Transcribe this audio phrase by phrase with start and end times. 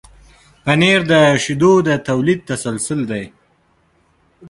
[0.63, 1.13] پنېر د
[1.43, 3.25] شیدو د تولید تسلسل دی.